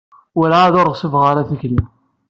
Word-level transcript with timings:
Werɛad 0.37 0.75
ur 0.79 0.87
ɣṣibeɣ 0.93 1.23
ara 1.31 1.47
tikli. 1.49 1.81